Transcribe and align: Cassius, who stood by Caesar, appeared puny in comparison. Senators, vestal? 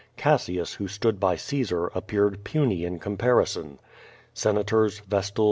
Cassius, 0.17 0.73
who 0.73 0.87
stood 0.87 1.19
by 1.19 1.35
Caesar, 1.35 1.85
appeared 1.93 2.43
puny 2.43 2.85
in 2.85 2.97
comparison. 2.97 3.77
Senators, 4.33 4.97
vestal? 5.07 5.39